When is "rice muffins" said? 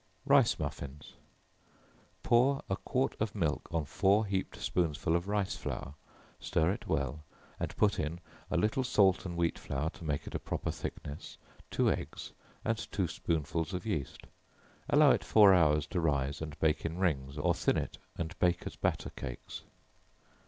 0.25-1.13